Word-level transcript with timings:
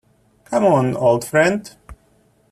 Come 0.45 0.65
on, 0.65 0.95
old 0.95 1.23
friend. 1.23 1.75